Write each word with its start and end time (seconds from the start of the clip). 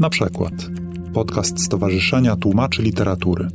Na 0.00 0.10
przykład 0.10 0.52
podcast 1.14 1.64
Stowarzyszenia 1.64 2.36
Tłumaczy 2.36 2.82
Literatury. 2.82 3.48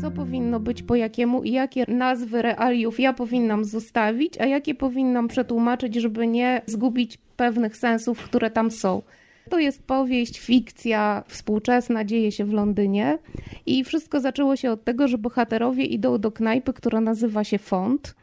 Co 0.00 0.10
powinno 0.10 0.60
być 0.60 0.82
po 0.82 0.96
jakiemu 0.96 1.42
i 1.42 1.52
jakie 1.52 1.84
nazwy 1.88 2.42
realiów 2.42 3.00
ja 3.00 3.12
powinnam 3.12 3.64
zostawić, 3.64 4.40
a 4.40 4.46
jakie 4.46 4.74
powinnam 4.74 5.28
przetłumaczyć, 5.28 5.94
żeby 5.94 6.26
nie 6.26 6.62
zgubić 6.66 7.18
pewnych 7.36 7.76
sensów, 7.76 8.18
które 8.18 8.50
tam 8.50 8.70
są. 8.70 9.02
To 9.50 9.58
jest 9.58 9.82
powieść, 9.82 10.40
fikcja 10.40 11.24
współczesna, 11.28 12.04
dzieje 12.04 12.32
się 12.32 12.44
w 12.44 12.52
Londynie 12.52 13.18
i 13.66 13.84
wszystko 13.84 14.20
zaczęło 14.20 14.56
się 14.56 14.70
od 14.70 14.84
tego, 14.84 15.08
że 15.08 15.18
bohaterowie 15.18 15.84
idą 15.84 16.18
do 16.18 16.32
knajpy, 16.32 16.72
która 16.72 17.00
nazywa 17.00 17.44
się 17.44 17.58
Font 17.58 18.14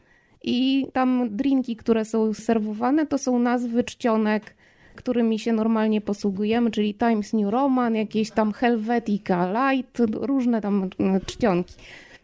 i 0.44 0.86
tam 0.92 1.28
drinki, 1.30 1.76
które 1.76 2.04
są 2.04 2.34
serwowane, 2.34 3.06
to 3.06 3.18
są 3.18 3.38
nazwy 3.38 3.84
czcionek, 3.84 4.54
którymi 4.94 5.38
się 5.38 5.52
normalnie 5.52 6.00
posługujemy, 6.00 6.70
czyli 6.70 6.94
Times 6.94 7.32
New 7.32 7.50
Roman, 7.50 7.94
jakieś 7.94 8.30
tam 8.30 8.52
Helvetica 8.52 9.52
Light, 9.52 10.00
różne 10.10 10.60
tam 10.60 10.90
czcionki. 11.26 11.74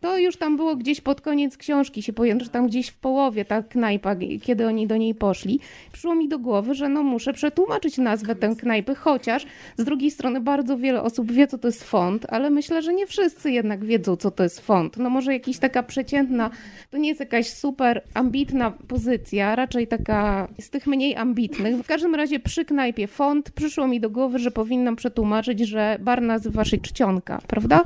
To 0.01 0.19
już 0.19 0.37
tam 0.37 0.57
było 0.57 0.77
gdzieś 0.77 1.01
pod 1.01 1.21
koniec 1.21 1.57
książki, 1.57 2.03
się 2.03 2.13
pojęto, 2.13 2.45
że 2.45 2.51
tam 2.51 2.67
gdzieś 2.67 2.89
w 2.89 2.97
połowie 2.97 3.45
ta 3.45 3.63
knajpa, 3.63 4.17
kiedy 4.43 4.67
oni 4.67 4.87
do 4.87 4.97
niej 4.97 5.15
poszli. 5.15 5.61
Przyszło 5.93 6.15
mi 6.15 6.29
do 6.29 6.39
głowy, 6.39 6.75
że 6.75 6.89
no 6.89 7.03
muszę 7.03 7.33
przetłumaczyć 7.33 7.99
nazwę 7.99 8.35
tę 8.35 8.55
knajpy, 8.59 8.95
chociaż 8.95 9.47
z 9.77 9.85
drugiej 9.85 10.11
strony 10.11 10.41
bardzo 10.41 10.79
wiele 10.79 11.03
osób 11.03 11.33
wie, 11.33 11.47
co 11.47 11.59
to 11.59 11.69
jest 11.69 11.85
font, 11.85 12.27
ale 12.29 12.51
myślę, 12.51 12.83
że 12.83 12.95
nie 12.95 13.07
wszyscy 13.07 13.51
jednak 13.51 13.85
wiedzą, 13.85 14.17
co 14.17 14.31
to 14.31 14.43
jest 14.43 14.61
font. 14.61 14.97
No 14.97 15.11
może 15.11 15.33
jakaś 15.33 15.59
taka 15.59 15.83
przeciętna, 15.83 16.51
to 16.91 16.99
nie 16.99 17.09
jest 17.09 17.21
jakaś 17.21 17.51
super 17.51 18.03
ambitna 18.15 18.71
pozycja, 18.71 19.57
raczej 19.57 19.87
taka 19.87 20.49
z 20.61 20.71
tych 20.71 20.87
mniej 20.87 21.17
ambitnych. 21.17 21.77
W 21.77 21.87
każdym 21.87 22.15
razie 22.15 22.41
przy 22.41 22.65
knajpie 22.65 23.07
font 23.07 23.51
przyszło 23.51 23.89
mi 23.89 24.01
do 24.01 24.11
głowy, 24.11 24.39
że 24.39 24.51
powinnam 24.51 24.97
przetłumaczyć, 24.97 25.61
że 25.61 25.97
bar 26.01 26.23
nazywa 26.23 26.65
się 26.65 26.79
Czcionka, 26.79 27.41
prawda? 27.47 27.85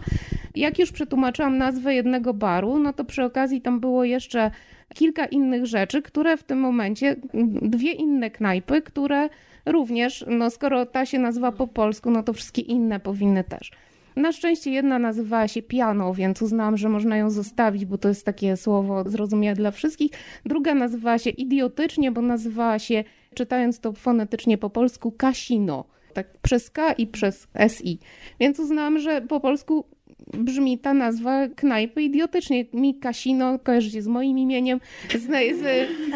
Jak 0.55 0.79
już 0.79 0.93
przetłumaczyłam 0.93 1.59
nazwę 1.59 1.95
jednego 1.95 2.35
baru, 2.35 2.79
no 2.79 2.93
to 2.93 3.05
przy 3.05 3.25
okazji 3.25 3.61
tam 3.61 3.81
było 3.81 4.05
jeszcze 4.05 4.51
kilka 4.95 5.27
innych 5.27 5.67
rzeczy, 5.67 6.03
które 6.03 6.37
w 6.37 6.43
tym 6.43 6.61
momencie, 6.61 7.17
dwie 7.63 7.93
inne 7.93 8.31
knajpy, 8.31 8.83
które 8.83 9.29
również, 9.67 10.25
no 10.29 10.51
skoro 10.51 10.87
ta 10.87 11.07
się 11.07 11.19
nazywa 11.19 11.53
po 11.53 11.67
polsku, 11.67 12.11
no 12.11 12.23
to 12.23 12.33
wszystkie 12.33 12.63
inne 12.63 13.01
powinny 13.01 13.45
też. 13.45 13.71
Na 14.17 14.33
szczęście 14.33 14.71
jedna 14.71 14.99
nazywała 14.99 15.49
się 15.49 15.63
piano, 15.63 16.15
więc 16.15 16.43
uznałam, 16.43 16.77
że 16.77 16.89
można 16.89 17.17
ją 17.17 17.31
zostawić, 17.31 17.85
bo 17.85 17.99
to 17.99 18.09
jest 18.09 18.27
takie 18.27 18.57
słowo 18.57 19.11
zrozumiałe 19.11 19.57
dla 19.57 19.71
wszystkich. 19.71 20.11
Druga 20.47 20.75
nazywała 20.75 21.19
się 21.19 21.31
idiotycznie, 21.31 22.13
bo 22.13 22.23
nazywała 22.23 22.79
się, 22.79 23.05
czytając 23.35 23.81
to 23.81 23.93
fonetycznie 23.93 24.59
po 24.59 24.71
polsku, 24.71 25.13
kasino. 25.13 25.85
Tak 26.15 26.39
przez 26.43 26.71
K 26.71 26.93
i 26.93 27.07
przez 27.07 27.49
SI. 27.69 27.99
Więc 28.41 28.59
uznałam, 28.59 28.99
że 28.99 29.21
po 29.21 29.41
polsku 29.41 29.85
brzmi 30.35 30.79
ta 30.79 30.95
nazwa 30.95 31.49
knajpy 31.57 32.03
idiotycznie. 32.03 32.65
Mi 32.73 32.95
Kasino 32.95 33.59
kojarzy 33.59 33.91
się 33.91 34.03
z 34.03 34.07
moim 34.07 34.39
imieniem, 34.39 34.81
z, 35.15 35.23
z, 35.23 35.61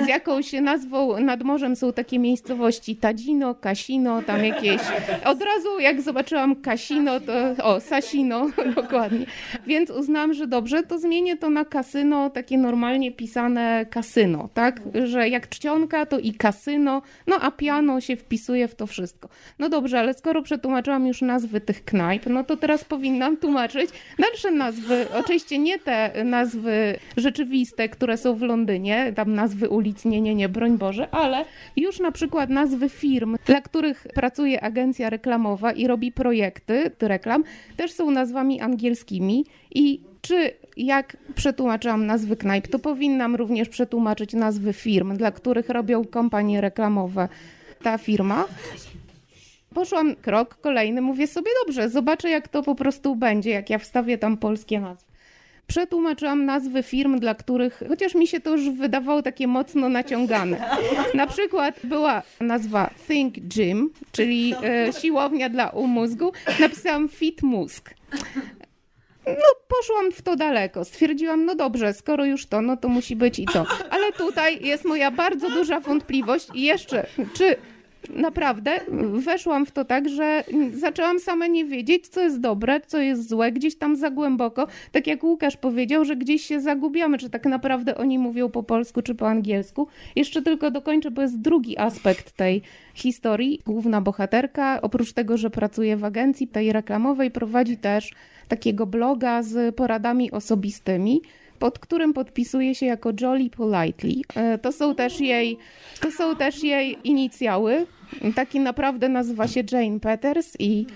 z, 0.05 0.09
jakąś 0.09 0.53
nazwą 0.53 1.21
nad 1.21 1.43
morzem 1.43 1.77
są 1.77 1.93
takie 1.93 2.19
miejscowości 2.19 2.97
Tadzino, 2.97 3.55
Kasino, 3.55 4.23
tam 4.23 4.45
jakieś. 4.45 4.81
Od 5.25 5.43
razu 5.43 5.81
jak 5.81 6.03
zobaczyłam 6.03 6.57
Kasino, 6.57 7.21
to 7.21 7.65
o, 7.65 7.81
Sasino, 7.81 8.51
dokładnie. 8.83 9.27
Więc 9.67 9.91
uznałam, 9.91 10.35
że 10.35 10.47
dobrze, 10.47 10.83
to 10.83 10.99
zmienię 10.99 11.37
to 11.37 11.51
na 11.51 11.65
kasyno, 11.65 12.31
takie 12.31 12.59
normalnie 12.59 13.13
pisane 13.13 13.87
kasyno, 13.91 14.49
tak? 14.55 14.81
Że 15.05 15.29
jak 15.29 15.49
czcionka, 15.49 16.07
to 16.07 16.19
i 16.19 16.33
kasyno, 16.35 17.03
no 17.27 17.37
a 17.41 17.51
piano 17.51 18.01
się 18.01 18.17
wpisuje 18.17 18.69
w 18.69 18.75
to 18.75 18.87
wszystko. 18.87 19.29
No 19.59 19.69
dobrze, 19.69 19.99
ale 19.99 20.15
skoro 20.15 20.43
przetłumaczyłam 20.43 21.07
już 21.07 21.23
nazwy 21.23 21.61
tych 21.61 21.85
knajp, 21.85 22.27
no 22.27 22.45
to 22.45 22.57
teraz 22.57 22.85
powinnam 22.85 23.37
tłumaczyć 23.37 23.86
Dalsze 24.19 24.51
nazwy, 24.51 25.07
oczywiście 25.15 25.59
nie 25.59 25.79
te 25.79 26.25
nazwy 26.25 26.99
rzeczywiste, 27.17 27.89
które 27.89 28.17
są 28.17 28.35
w 28.35 28.43
Londynie, 28.43 29.13
tam 29.17 29.35
nazwy 29.35 29.69
ulic, 29.69 30.05
nie, 30.05 30.21
nie, 30.21 30.35
nie, 30.35 30.49
broń 30.49 30.79
Boże, 30.79 31.09
ale 31.11 31.45
już 31.77 32.01
na 32.01 32.13
przykład 32.13 32.51
nazwy 32.51 32.89
firm, 32.89 33.37
dla 33.47 33.61
których 33.61 34.07
pracuje 34.15 34.65
agencja 34.65 35.11
reklamowa 35.11 35.73
i 35.73 35.87
robi 35.87 36.13
projekty 36.13 36.91
reklam, 37.01 37.45
też 37.77 37.93
są 37.93 38.11
nazwami 38.11 38.61
angielskimi 38.61 39.45
i 39.75 40.01
czy 40.23 40.51
jak 40.77 41.17
przetłumaczyłam 41.35 42.07
nazwy 42.07 42.37
knajp, 42.37 42.69
to 42.69 42.79
powinnam 42.79 43.37
również 43.37 43.69
przetłumaczyć 43.69 44.33
nazwy 44.33 44.73
firm, 44.73 45.17
dla 45.17 45.31
których 45.31 45.69
robią 45.69 46.05
kampanie 46.05 46.61
reklamowe 46.61 47.29
ta 47.83 47.99
firma. 47.99 48.45
Poszłam 49.77 50.17
krok 50.17 50.55
kolejny, 50.61 51.01
mówię 51.01 51.27
sobie, 51.27 51.51
dobrze, 51.67 51.89
zobaczę 51.89 52.31
jak 52.31 52.49
to 52.49 52.63
po 52.63 52.75
prostu 52.75 53.17
będzie, 53.17 53.51
jak 53.51 53.71
ja 53.71 53.79
wstawię 53.79 54.19
tam 54.19 54.37
polskie 54.37 54.81
nazwy. 54.81 55.07
Przetłumaczyłam 55.67 56.45
nazwy 56.45 56.83
firm, 56.83 57.19
dla 57.19 57.35
których, 57.35 57.83
chociaż 57.89 58.15
mi 58.15 58.27
się 58.27 58.41
to 58.41 58.51
już 58.51 58.71
wydawało 58.71 59.23
takie 59.23 59.47
mocno 59.47 59.89
naciągane. 59.89 60.71
Na 61.15 61.27
przykład 61.27 61.81
była 61.85 62.23
nazwa 62.41 62.91
Think 63.09 63.35
Gym, 63.39 63.91
czyli 64.13 64.55
e, 64.63 64.93
siłownia 64.93 65.49
dla 65.49 65.71
umózgu. 65.71 66.33
Napisałam 66.61 67.09
Fit 67.09 67.43
Mózg. 67.43 67.95
No, 69.27 69.49
poszłam 69.69 70.13
w 70.13 70.23
to 70.23 70.37
daleko. 70.37 70.85
Stwierdziłam, 70.85 71.45
no 71.45 71.55
dobrze, 71.55 71.95
skoro 71.95 72.25
już 72.25 72.47
to, 72.47 72.63
no 72.63 72.77
to 72.77 72.89
musi 72.89 73.17
być 73.17 73.39
i 73.39 73.45
to. 73.45 73.67
Ale 73.91 74.13
tutaj 74.13 74.65
jest 74.67 74.85
moja 74.85 75.11
bardzo 75.11 75.51
duża 75.51 75.81
wątpliwość 75.81 76.49
i 76.55 76.63
jeszcze, 76.63 77.07
czy 77.35 77.57
naprawdę 78.09 78.81
weszłam 79.15 79.67
w 79.67 79.71
to 79.71 79.85
tak, 79.85 80.09
że 80.09 80.45
zaczęłam 80.73 81.21
sama 81.21 81.47
nie 81.47 81.65
wiedzieć, 81.65 82.09
co 82.09 82.21
jest 82.21 82.41
dobre, 82.41 82.81
co 82.87 82.99
jest 82.99 83.29
złe, 83.29 83.53
gdzieś 83.53 83.77
tam 83.77 83.97
za 83.97 84.11
głęboko. 84.11 84.67
Tak 84.93 85.07
jak 85.07 85.25
Łukasz 85.25 85.57
powiedział, 85.57 86.05
że 86.05 86.17
gdzieś 86.17 86.43
się 86.43 86.61
zagubiamy, 86.61 87.19
czy 87.19 87.31
tak 87.31 87.47
naprawdę 87.47 87.97
oni 87.97 88.19
mówią 88.19 88.51
po 88.51 88.63
polsku, 88.63 89.03
czy 89.03 89.15
po 89.15 89.29
angielsku. 89.29 89.89
Jeszcze 90.17 90.43
tylko 90.43 90.71
dokończę, 90.71 91.11
bo 91.11 91.23
jest 91.23 91.41
drugi 91.41 91.79
aspekt 91.79 92.33
tej 92.33 92.63
historii. 92.95 93.61
Główna 93.67 94.01
bohaterka, 94.01 94.83
oprócz 94.83 95.13
tego, 95.13 95.37
że 95.37 95.51
pracuje 95.51 95.97
w 95.97 96.05
agencji 96.05 96.49
tej 96.49 96.73
reklamowej, 96.73 97.31
prowadzi 97.31 97.77
też 97.77 98.11
takiego 98.49 98.87
bloga 98.87 99.43
z 99.43 99.75
poradami 99.75 100.31
osobistymi 100.31 101.23
pod 101.59 101.79
którym 101.79 102.13
podpisuje 102.13 102.75
się 102.75 102.87
jako 102.87 103.13
Jolly 103.21 103.51
Politely. 103.51 104.15
E, 104.35 104.59
to 104.59 104.73
są 104.73 104.95
też 104.95 105.21
jej, 105.21 105.59
to 106.01 106.11
są 106.11 106.37
też 106.37 106.63
jej 106.63 106.99
inicjały. 107.05 107.87
Taki 108.35 108.61
naprawdę 108.61 109.09
nazywa 109.09 109.49
się 109.49 109.63
Jane 109.73 110.01
Peters 110.01 110.57
i 110.59 110.87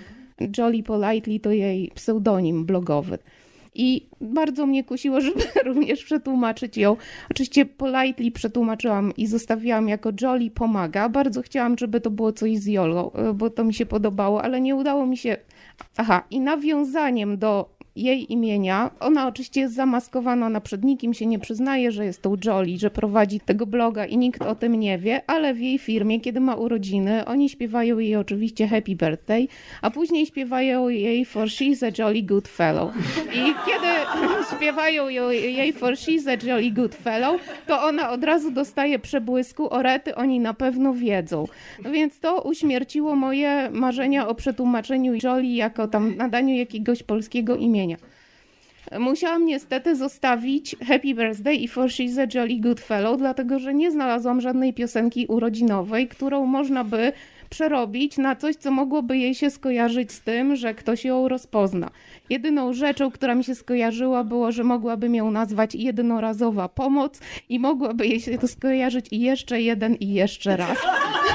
Jolly 0.59 0.83
Politely 0.83 1.41
to 1.41 1.51
jej 1.51 1.91
pseudonim 1.95 2.65
blogowy. 2.65 3.19
I 3.75 4.07
bardzo 4.21 4.67
mnie 4.67 4.85
kusiło, 4.85 5.21
żeby 5.27 5.45
również 5.65 6.05
przetłumaczyć 6.05 6.77
ją. 6.77 6.97
Oczywiście 7.31 7.67
politely 7.67 8.31
przetłumaczyłam 8.31 9.13
i 9.17 9.27
zostawiłam 9.27 9.89
jako 9.89 10.11
Jolly 10.23 10.51
pomaga. 10.51 11.09
Bardzo 11.09 11.43
chciałam, 11.43 11.79
żeby 11.79 12.01
to 12.01 12.11
było 12.11 12.33
coś 12.33 12.59
z 12.59 12.67
Jolą, 12.67 13.11
bo 13.35 13.51
to 13.51 13.65
mi 13.65 13.75
się 13.75 13.87
podobało, 13.87 14.43
ale 14.43 14.61
nie 14.61 14.77
udało 14.77 15.07
mi 15.07 15.17
się. 15.17 15.37
Aha, 15.97 16.23
i 16.31 16.41
nawiązaniem 16.41 17.39
do 17.39 17.80
jej 17.97 18.33
imienia. 18.33 18.91
Ona 19.01 19.27
oczywiście 19.27 19.61
jest 19.61 19.75
zamaskowana, 19.75 20.47
ona 20.47 20.61
przed 20.61 20.85
nikim 20.85 21.15
się 21.15 21.27
nie 21.27 21.39
przyznaje, 21.39 21.93
że 21.93 22.05
jest 22.05 22.23
tą 22.23 22.37
Jolly, 22.45 22.79
że 22.79 22.91
prowadzi 22.91 23.41
tego 23.41 23.67
bloga 23.67 24.07
i 24.07 24.17
nikt 24.17 24.43
o 24.43 24.55
tym 24.55 24.75
nie 24.75 24.99
wie, 24.99 25.21
ale 25.27 25.55
w 25.55 25.61
jej 25.61 25.79
firmie, 25.79 26.21
kiedy 26.21 26.41
ma 26.41 26.55
urodziny, 26.55 27.25
oni 27.25 27.49
śpiewają 27.49 27.99
jej 27.99 28.17
oczywiście 28.17 28.69
Happy 28.69 28.97
Birthday, 28.97 29.49
a 29.83 29.91
później 29.91 30.27
śpiewają 30.27 30.89
jej 30.89 31.25
For 31.25 31.49
She's 31.49 31.87
a 31.87 32.03
Jolly 32.03 32.23
Good 32.23 32.49
Fellow. 32.49 32.93
I 33.35 33.55
kiedy 33.67 33.89
śpiewają 34.57 35.09
jej 35.09 35.73
For 35.73 35.95
She's 35.95 36.31
a 36.31 36.47
Jolly 36.47 36.71
Good 36.71 36.95
Fellow, 36.95 37.41
to 37.67 37.83
ona 37.83 38.11
od 38.11 38.25
razu 38.25 38.51
dostaje 38.51 38.99
przebłysku, 38.99 39.75
orety 39.75 40.15
oni 40.15 40.41
na 40.41 40.55
pewno 40.55 40.95
wiedzą. 40.95 41.47
No 41.85 41.91
więc 41.91 42.21
to 42.21 42.43
uśmierciło 42.43 43.17
moje 43.17 43.71
marzenia 43.71 44.29
o 44.29 44.35
przetłumaczeniu 44.35 45.15
Jolly 45.23 45.47
jako 45.47 45.89
tam 45.89 46.17
nadaniu 46.17 46.55
jakiegoś 46.55 47.03
polskiego 47.03 47.57
imienia. 47.57 47.80
Musiałam 48.99 49.47
niestety 49.47 49.97
zostawić 49.97 50.77
Happy 50.89 51.15
Birthday 51.15 51.55
i 51.55 51.69
For 51.69 51.89
She's 51.89 52.21
a 52.21 52.39
Jolly 52.39 52.61
Good 52.61 52.81
Fellow, 52.81 53.19
dlatego 53.19 53.59
że 53.59 53.75
nie 53.75 53.91
znalazłam 53.91 54.41
żadnej 54.41 54.75
piosenki 54.75 55.27
urodzinowej, 55.27 56.09
którą 56.09 56.47
można 56.47 56.85
by 56.85 57.13
przerobić 57.51 58.19
na 58.19 58.37
coś, 58.37 58.57
co 58.57 58.71
mogłoby 58.71 59.19
jej 59.19 59.35
się 59.35 59.51
skojarzyć 59.51 60.13
z 60.13 60.21
tym, 60.21 60.57
że 60.57 60.75
ktoś 60.75 61.05
ją 61.05 61.29
rozpozna. 61.29 61.91
Jedyną 62.31 62.73
rzeczą, 62.73 63.11
która 63.11 63.35
mi 63.35 63.45
się 63.45 63.55
skojarzyła, 63.55 64.25
było, 64.25 64.53
że 64.53 64.65
mogłabym 64.65 65.15
ją 65.15 65.31
nazwać 65.31 65.75
jednorazowa 65.75 66.69
pomoc 66.69 67.21
i 67.49 67.59
mogłaby 67.59 68.07
jej 68.07 68.21
się 68.21 68.39
to 68.39 68.49
skojarzyć 68.49 69.07
i 69.11 69.21
jeszcze 69.21 69.61
jeden 69.61 69.95
i 69.95 70.13
jeszcze 70.13 70.57
raz. 70.57 70.79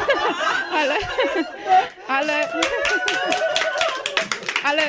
ale, 0.79 0.95
ale, 2.07 2.33
ale 4.63 4.81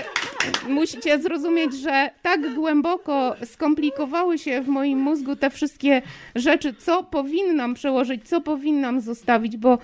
musicie 0.68 1.18
zrozumieć, 1.18 1.74
że 1.74 2.10
tak 2.22 2.54
głęboko 2.54 3.36
skomplikowały 3.44 4.38
się 4.38 4.62
w 4.62 4.68
moim 4.68 4.98
mózgu 4.98 5.36
te 5.36 5.50
wszystkie 5.50 6.02
rzeczy, 6.34 6.74
co 6.74 7.02
powinnam 7.02 7.74
przełożyć, 7.74 8.28
co 8.28 8.40
powinnam 8.40 9.00
zostawić, 9.00 9.56
bo 9.56 9.78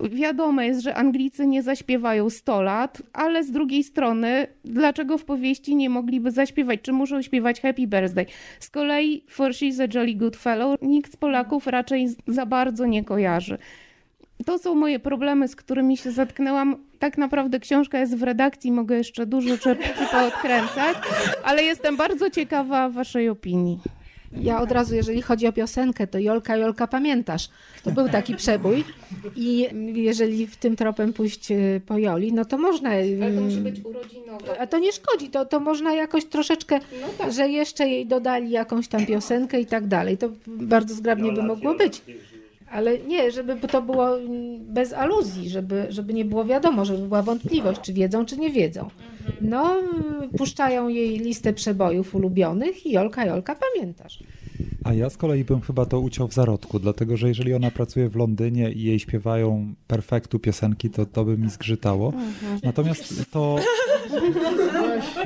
Wiadomo 0.00 0.62
jest, 0.62 0.80
że 0.80 0.94
Anglicy 0.94 1.46
nie 1.46 1.62
zaśpiewają 1.62 2.30
100 2.30 2.62
lat, 2.62 3.02
ale 3.12 3.44
z 3.44 3.50
drugiej 3.50 3.84
strony, 3.84 4.46
dlaczego 4.64 5.18
w 5.18 5.24
powieści 5.24 5.76
nie 5.76 5.90
mogliby 5.90 6.30
zaśpiewać? 6.30 6.80
Czy 6.82 6.92
muszą 6.92 7.22
śpiewać 7.22 7.60
Happy 7.60 7.86
Birthday? 7.86 8.26
Z 8.60 8.70
kolei 8.70 9.24
For 9.28 9.50
She's 9.50 9.82
a 9.82 9.98
Jolly 9.98 10.14
Good 10.14 10.36
Fellow 10.36 10.82
nikt 10.82 11.12
z 11.12 11.16
Polaków 11.16 11.66
raczej 11.66 12.08
za 12.26 12.46
bardzo 12.46 12.86
nie 12.86 13.04
kojarzy. 13.04 13.58
To 14.46 14.58
są 14.58 14.74
moje 14.74 14.98
problemy, 14.98 15.48
z 15.48 15.56
którymi 15.56 15.96
się 15.96 16.12
zatknęłam. 16.12 16.76
Tak 16.98 17.18
naprawdę 17.18 17.60
książka 17.60 17.98
jest 17.98 18.16
w 18.16 18.22
redakcji, 18.22 18.72
mogę 18.72 18.96
jeszcze 18.96 19.26
dużo 19.26 19.48
rzeczy 19.48 19.76
poodkręcać, 20.12 20.96
ale 21.44 21.62
jestem 21.62 21.96
bardzo 21.96 22.30
ciekawa 22.30 22.88
waszej 22.88 23.28
opinii. 23.28 23.78
Ja 24.40 24.60
od 24.60 24.72
razu, 24.72 24.94
jeżeli 24.94 25.22
chodzi 25.22 25.46
o 25.46 25.52
piosenkę, 25.52 26.06
to 26.06 26.18
Jolka, 26.18 26.56
Jolka, 26.56 26.86
pamiętasz? 26.86 27.48
To 27.82 27.90
był 27.90 28.08
taki 28.08 28.36
przebój 28.36 28.84
i 29.36 29.68
jeżeli 29.94 30.46
w 30.46 30.56
tym 30.56 30.76
tropem 30.76 31.12
pójść 31.12 31.50
y, 31.50 31.80
po 31.86 31.98
Joli, 31.98 32.32
no 32.32 32.44
to 32.44 32.58
można... 32.58 32.90
Ale 32.90 33.32
to 33.34 33.40
musi 33.40 33.56
być 33.56 33.84
urodzinowe. 33.84 34.60
A 34.60 34.66
to 34.66 34.78
nie 34.78 34.92
szkodzi, 34.92 35.28
to, 35.28 35.44
to 35.44 35.60
można 35.60 35.94
jakoś 35.94 36.24
troszeczkę, 36.24 36.80
no 37.00 37.06
tak. 37.18 37.32
że 37.32 37.48
jeszcze 37.48 37.88
jej 37.88 38.06
dodali 38.06 38.50
jakąś 38.50 38.88
tam 38.88 39.06
piosenkę 39.06 39.60
i 39.60 39.66
tak 39.66 39.86
dalej. 39.86 40.18
To 40.18 40.28
bardzo 40.46 40.94
zgrabnie 40.94 41.32
by 41.32 41.42
mogło 41.42 41.74
być. 41.74 42.02
Ale 42.74 42.98
nie, 42.98 43.30
żeby 43.30 43.68
to 43.68 43.82
było 43.82 44.08
bez 44.60 44.92
aluzji, 44.92 45.50
żeby, 45.50 45.86
żeby 45.88 46.14
nie 46.14 46.24
było 46.24 46.44
wiadomo, 46.44 46.84
żeby 46.84 47.08
była 47.08 47.22
wątpliwość, 47.22 47.80
czy 47.80 47.92
wiedzą, 47.92 48.24
czy 48.26 48.36
nie 48.36 48.50
wiedzą. 48.50 48.90
No, 49.40 49.76
puszczają 50.38 50.88
jej 50.88 51.18
listę 51.18 51.52
przebojów 51.52 52.14
ulubionych 52.14 52.86
i 52.86 52.92
Jolka, 52.92 53.26
Jolka, 53.26 53.56
pamiętasz. 53.56 54.18
A 54.84 54.94
ja 54.94 55.10
z 55.10 55.16
kolei 55.16 55.44
bym 55.44 55.60
chyba 55.60 55.86
to 55.86 56.00
uciął 56.00 56.28
w 56.28 56.34
zarodku, 56.34 56.78
dlatego 56.78 57.16
że 57.16 57.28
jeżeli 57.28 57.54
ona 57.54 57.70
pracuje 57.70 58.08
w 58.08 58.16
Londynie 58.16 58.72
i 58.72 58.82
jej 58.82 58.98
śpiewają 58.98 59.74
perfektu 59.86 60.38
piosenki, 60.38 60.90
to 60.90 61.06
to 61.06 61.24
by 61.24 61.38
mi 61.38 61.50
zgrzytało. 61.50 62.12
Natomiast 62.62 63.30
to... 63.30 63.56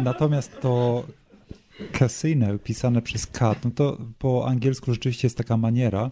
Natomiast 0.03 0.61
to 0.61 1.05
casino 1.99 2.47
pisane 2.59 3.03
przez 3.03 3.27
K, 3.27 3.55
no 3.65 3.71
to 3.71 3.99
po 4.19 4.47
angielsku 4.49 4.93
rzeczywiście 4.93 5.27
jest 5.27 5.37
taka 5.37 5.57
maniera, 5.57 6.11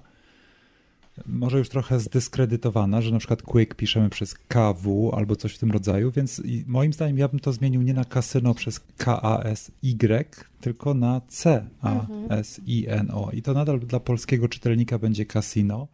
może 1.26 1.58
już 1.58 1.68
trochę 1.68 2.00
zdyskredytowana, 2.00 3.02
że 3.02 3.10
na 3.10 3.18
przykład 3.18 3.42
Quick 3.42 3.74
piszemy 3.74 4.10
przez 4.10 4.34
KW 4.34 5.12
albo 5.16 5.36
coś 5.36 5.54
w 5.54 5.58
tym 5.58 5.70
rodzaju, 5.70 6.10
więc 6.10 6.42
moim 6.66 6.92
zdaniem 6.92 7.18
ja 7.18 7.28
bym 7.28 7.40
to 7.40 7.52
zmienił 7.52 7.82
nie 7.82 7.94
na 7.94 8.04
kasyno 8.04 8.54
przez 8.54 8.80
K-A-S-Y, 8.96 10.46
tylko 10.60 10.94
na 10.94 11.20
C-A-S-I-N-O. 11.28 13.30
I 13.32 13.42
to 13.42 13.54
nadal 13.54 13.80
dla 13.80 14.00
polskiego 14.00 14.48
czytelnika 14.48 14.98
będzie 14.98 15.26
kasino, 15.26 15.88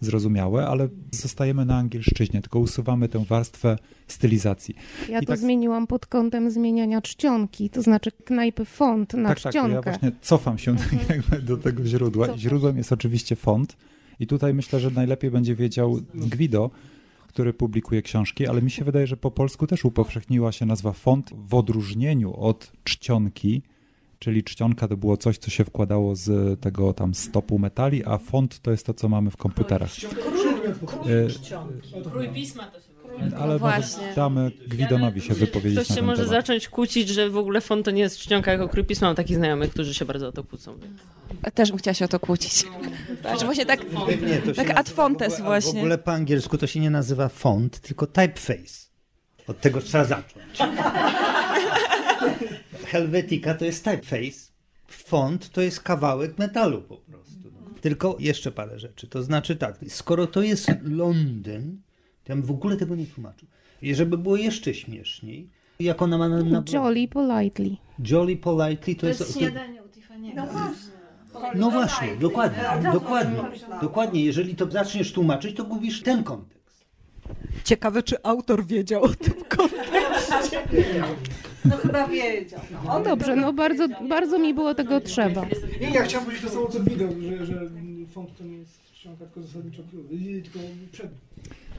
zrozumiałe, 0.00 0.66
ale 0.66 0.88
zostajemy 1.10 1.64
na 1.64 1.76
angielszczyźnie, 1.76 2.42
tylko 2.42 2.58
usuwamy 2.58 3.08
tę 3.08 3.24
warstwę 3.24 3.78
stylizacji. 4.08 4.74
Ja 5.08 5.18
I 5.18 5.26
to 5.26 5.32
tak... 5.32 5.38
zmieniłam 5.38 5.86
pod 5.86 6.06
kątem 6.06 6.50
zmieniania 6.50 7.02
czcionki, 7.02 7.70
to 7.70 7.82
znaczy 7.82 8.12
knajpy 8.24 8.64
font 8.64 9.14
na 9.14 9.28
tak, 9.28 9.38
czcionkę. 9.38 9.60
Tak, 9.60 9.86
ja 9.86 9.92
właśnie 9.92 10.12
cofam 10.20 10.58
się 10.58 10.76
do 11.42 11.56
tego 11.56 11.84
źródła. 11.84 12.26
I 12.26 12.38
źródłem 12.38 12.76
jest 12.76 12.92
oczywiście 12.92 13.36
font, 13.36 13.76
i 14.22 14.26
tutaj 14.26 14.54
myślę, 14.54 14.80
że 14.80 14.90
najlepiej 14.90 15.30
będzie 15.30 15.54
wiedział 15.54 16.00
Gwido, 16.14 16.70
który 17.28 17.52
publikuje 17.52 18.02
książki, 18.02 18.46
ale 18.46 18.62
mi 18.62 18.70
się 18.70 18.84
wydaje, 18.84 19.06
że 19.06 19.16
po 19.16 19.30
polsku 19.30 19.66
też 19.66 19.84
upowszechniła 19.84 20.52
się 20.52 20.66
nazwa 20.66 20.92
font 20.92 21.30
w 21.48 21.54
odróżnieniu 21.54 22.36
od 22.36 22.72
czcionki, 22.84 23.62
czyli 24.18 24.44
czcionka 24.44 24.88
to 24.88 24.96
było 24.96 25.16
coś, 25.16 25.38
co 25.38 25.50
się 25.50 25.64
wkładało 25.64 26.16
z 26.16 26.60
tego 26.60 26.92
tam 26.92 27.14
stopu 27.14 27.58
metali, 27.58 28.04
a 28.04 28.18
font 28.18 28.60
to 28.60 28.70
jest 28.70 28.86
to, 28.86 28.94
co 28.94 29.08
mamy 29.08 29.30
w 29.30 29.36
komputerach. 29.36 29.90
Krój 32.12 32.28
pisma 32.28 32.66
to 32.66 32.80
się 32.80 32.91
ale 33.38 33.58
no 33.58 33.58
może 33.58 33.86
damy 34.16 34.50
Gwidonowi 34.66 35.20
się 35.20 35.34
wypowiedzieć 35.34 35.84
Ktoś 35.84 35.96
się 35.96 36.02
może 36.02 36.16
temat. 36.16 36.30
zacząć 36.30 36.68
kłócić, 36.68 37.08
że 37.08 37.30
w 37.30 37.36
ogóle 37.36 37.60
font 37.60 37.84
to 37.84 37.90
nie 37.90 38.02
jest 38.02 38.18
czcionka 38.18 38.52
jako 38.52 38.68
krójpisma. 38.68 39.08
Mam 39.08 39.16
takich 39.16 39.36
znajomych, 39.36 39.70
którzy 39.70 39.94
się 39.94 40.04
bardzo 40.04 40.28
o 40.28 40.32
to 40.32 40.44
kłócą. 40.44 40.78
Też 41.54 41.70
bym 41.70 41.78
chciała 41.78 41.94
się 41.94 42.04
o 42.04 42.08
to 42.08 42.20
kłócić. 42.20 42.64
No. 43.24 43.38
Że 43.38 43.44
właśnie 43.44 43.66
tak, 43.66 43.80
nie, 44.46 44.54
tak 44.54 44.78
ad 44.78 44.88
fontes 44.88 45.40
właśnie. 45.40 45.72
W 45.72 45.76
ogóle 45.76 45.98
po 45.98 46.12
angielsku 46.12 46.58
to 46.58 46.66
się 46.66 46.80
nie 46.80 46.90
nazywa 46.90 47.28
font, 47.28 47.80
tylko 47.80 48.06
typeface. 48.06 48.88
Od 49.46 49.60
tego 49.60 49.80
trzeba 49.80 50.04
zacząć. 50.04 50.58
Helvetica 52.86 53.54
to 53.54 53.64
jest 53.64 53.84
typeface. 53.84 54.52
Font 54.86 55.50
to 55.50 55.60
jest 55.60 55.80
kawałek 55.80 56.38
metalu 56.38 56.82
po 56.82 56.96
prostu. 56.96 57.32
Tylko 57.80 58.16
jeszcze 58.20 58.52
parę 58.52 58.78
rzeczy. 58.78 59.06
To 59.06 59.22
znaczy 59.22 59.56
tak, 59.56 59.78
skoro 59.88 60.26
to 60.26 60.42
jest 60.42 60.66
Londyn, 60.82 61.80
to 62.24 62.32
ja 62.32 62.36
bym 62.36 62.44
w 62.46 62.50
ogóle 62.50 62.76
tego 62.76 62.96
nie 62.96 63.06
tłumaczył. 63.06 63.48
I 63.82 63.94
żeby 63.94 64.18
było 64.18 64.36
jeszcze 64.36 64.74
śmieszniej, 64.74 65.48
jak 65.80 66.02
ona 66.02 66.18
ma 66.18 66.28
na... 66.28 66.42
na... 66.42 66.62
Jolly 66.72 67.08
Politely. 67.08 67.76
Jolly 68.10 68.36
Politely 68.36 68.94
to, 68.94 69.00
to 69.00 69.06
jest... 69.06 69.20
jest 69.20 69.38
śniadanie 69.38 69.82
u 69.82 69.88
Tiffany. 69.88 70.32
No 70.34 70.46
właśnie. 70.46 70.92
No 71.54 71.70
właśnie, 71.70 72.16
dokładnie, 72.16 72.62
dokładnie, 72.92 73.42
dokładnie. 73.80 74.24
Jeżeli 74.24 74.56
to 74.56 74.70
zaczniesz 74.70 75.12
tłumaczyć, 75.12 75.56
to 75.56 75.64
gubisz 75.64 76.02
ten 76.02 76.24
kontekst. 76.24 76.84
Ciekawe, 77.64 78.02
czy 78.02 78.22
autor 78.22 78.66
wiedział 78.66 79.02
o 79.02 79.08
tym 79.08 79.34
kontekście. 79.48 80.62
No 81.64 81.76
chyba 81.76 82.08
wiedział. 82.08 82.60
No, 82.84 83.00
dobrze, 83.00 83.36
no 83.36 83.52
bardzo, 83.52 83.88
bardzo 84.08 84.38
mi 84.38 84.54
było 84.54 84.74
tego 84.74 85.00
trzeba. 85.00 85.46
Nie, 85.80 85.90
ja 85.90 86.02
chciałem 86.02 86.24
powiedzieć 86.24 86.46
to 86.46 86.52
samo, 86.52 86.66
co 86.66 86.80
widał, 86.80 87.08
że, 87.20 87.46
że 87.46 87.70
font 88.12 88.38
to 88.38 88.44
nie 88.44 88.56
jest 88.56 88.94
ściąga, 88.94 89.26
tylko 89.26 89.42
zasadniczo 89.42 89.82
tylko 89.82 90.58
przedmiot. 90.92 91.20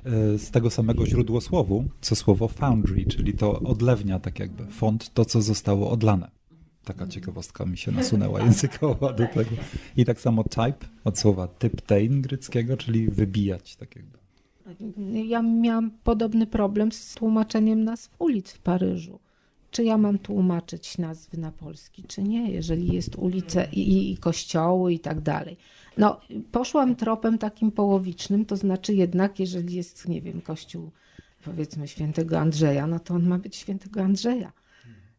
E, 0.05 0.37
z 0.37 0.51
tego 0.51 0.69
samego 0.69 1.05
źródłosłowu, 1.05 1.85
co 2.01 2.15
słowo 2.15 2.47
foundry, 2.47 3.05
czyli 3.05 3.33
to 3.33 3.59
odlewnia, 3.59 4.19
tak 4.19 4.39
jakby 4.39 4.65
font, 4.65 5.13
to 5.13 5.25
co 5.25 5.41
zostało 5.41 5.91
odlane. 5.91 6.31
Taka 6.83 7.07
ciekawostka 7.07 7.65
mi 7.65 7.77
się 7.77 7.91
nasunęła 7.91 8.41
językowa 8.41 9.13
do 9.13 9.27
tego. 9.27 9.55
I 9.97 10.05
tak 10.05 10.21
samo 10.21 10.43
type 10.43 10.87
od 11.03 11.19
słowa 11.19 11.47
typtein 11.47 12.21
greckiego, 12.21 12.77
czyli 12.77 13.07
wybijać, 13.07 13.75
tak 13.75 13.95
jakby. 13.95 14.17
Ja 15.27 15.41
miałam 15.41 15.91
podobny 16.03 16.47
problem 16.47 16.91
z 16.91 17.13
tłumaczeniem 17.13 17.83
nazw 17.83 18.11
ulic 18.19 18.51
w 18.51 18.59
Paryżu. 18.59 19.19
Czy 19.73 19.83
ja 19.83 19.97
mam 19.97 20.19
tłumaczyć 20.19 20.97
nazwy 20.97 21.37
na 21.37 21.51
polski, 21.51 22.03
czy 22.03 22.23
nie, 22.23 22.51
jeżeli 22.51 22.93
jest 22.93 23.15
ulice 23.15 23.67
i, 23.71 24.11
i 24.11 24.17
kościoły 24.17 24.93
i 24.93 24.99
tak 24.99 25.21
dalej. 25.21 25.57
No, 25.97 26.19
poszłam 26.51 26.95
tropem 26.95 27.37
takim 27.37 27.71
połowicznym, 27.71 28.45
to 28.45 28.57
znaczy 28.57 28.93
jednak, 28.93 29.39
jeżeli 29.39 29.75
jest, 29.75 30.07
nie 30.07 30.21
wiem, 30.21 30.41
kościół 30.41 30.91
powiedzmy 31.45 31.87
świętego 31.87 32.39
Andrzeja, 32.39 32.87
no 32.87 32.99
to 32.99 33.13
on 33.13 33.27
ma 33.27 33.37
być 33.37 33.55
świętego 33.55 34.01
Andrzeja. 34.01 34.51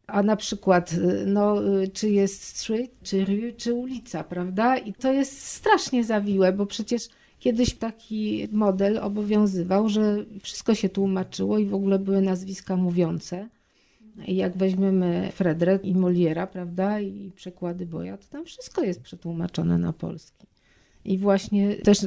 A 0.07 0.23
na 0.23 0.37
przykład, 0.37 0.97
no, 1.27 1.57
czy 1.93 2.11
jest 2.11 2.43
street, 2.43 2.91
czy 3.03 3.25
rue, 3.25 3.53
czy 3.57 3.75
ulica, 3.75 4.25
prawda? 4.25 4.77
I 4.77 4.93
to 4.93 5.13
jest 5.13 5.39
strasznie 5.49 6.05
zawiłe, 6.05 6.53
bo 6.53 6.67
przecież 6.67 7.09
kiedyś 7.39 7.75
taki 7.75 8.49
model 8.53 8.99
obowiązywał, 8.99 9.89
że 9.89 10.25
wszystko 10.43 10.75
się 10.75 10.89
tłumaczyło 10.89 11.59
i 11.59 11.67
w 11.67 11.75
ogóle 11.75 11.99
były 11.99 12.21
nazwiska 12.21 12.77
mówiące. 12.77 13.49
Jak 14.29 14.57
weźmiemy 14.57 15.29
Fredrek 15.33 15.85
i 15.85 15.95
Moliera, 15.95 16.47
prawda, 16.47 17.01
i 17.01 17.33
przekłady 17.37 17.87
Boja, 17.87 18.17
to 18.17 18.25
tam 18.31 18.45
wszystko 18.45 18.83
jest 18.83 19.03
przetłumaczone 19.03 19.79
na 19.79 19.93
polski. 19.93 20.47
I 21.05 21.19
właśnie 21.19 21.75
też 21.75 21.99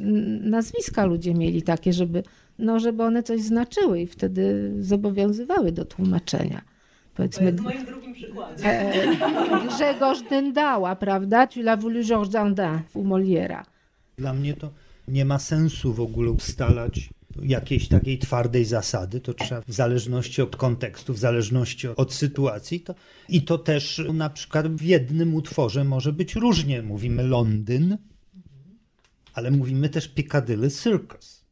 nazwiska 0.41 1.05
ludzie 1.05 1.33
mieli 1.33 1.61
takie, 1.61 1.93
żeby, 1.93 2.23
no, 2.59 2.79
żeby 2.79 3.03
one 3.03 3.23
coś 3.23 3.41
znaczyły 3.41 4.01
i 4.01 4.07
wtedy 4.07 4.73
zobowiązywały 4.79 5.71
do 5.71 5.85
tłumaczenia. 5.85 6.61
Powiedzmy, 7.15 7.53
to 7.53 7.63
jest 7.63 7.63
moim 7.63 7.85
drugim 7.85 8.13
przykładem. 8.13 8.65
E, 8.65 8.93
e, 8.93 9.67
Grzegorz 9.67 10.21
Dędała, 10.29 10.95
prawda? 10.95 11.47
Tu 11.47 11.59
la 11.59 11.77
voulu 11.77 12.03
Georges 12.03 12.33
Dandin 12.33 12.79
u 12.93 13.03
Moliera. 13.03 13.65
Dla 14.17 14.33
mnie 14.33 14.53
to 14.53 14.69
nie 15.07 15.25
ma 15.25 15.39
sensu 15.39 15.93
w 15.93 15.99
ogóle 15.99 16.31
ustalać 16.31 17.09
jakiejś 17.43 17.87
takiej 17.87 18.19
twardej 18.19 18.65
zasady, 18.65 19.21
to 19.21 19.33
trzeba 19.33 19.61
w 19.61 19.73
zależności 19.73 20.41
od 20.41 20.55
kontekstu, 20.55 21.13
w 21.13 21.17
zależności 21.17 21.87
od 21.87 22.13
sytuacji. 22.13 22.79
To, 22.79 22.95
I 23.29 23.41
to 23.41 23.57
też 23.57 24.01
na 24.13 24.29
przykład 24.29 24.67
w 24.67 24.81
jednym 24.81 25.35
utworze 25.35 25.83
może 25.83 26.13
być 26.13 26.35
różnie. 26.35 26.81
Mówimy 26.81 27.23
Londyn, 27.23 27.97
ale 29.33 29.51
mówimy 29.51 29.89
też 29.89 30.07
Piccadilly 30.07 30.71
Circus. 30.71 31.45